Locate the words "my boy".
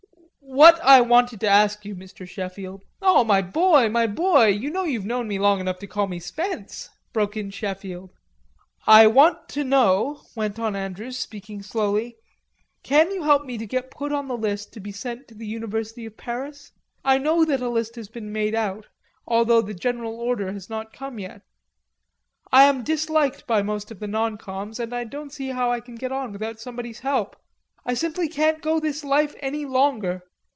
3.23-3.87, 3.87-4.47